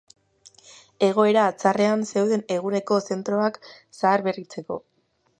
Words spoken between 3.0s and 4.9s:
zentroak zaharberritzeko.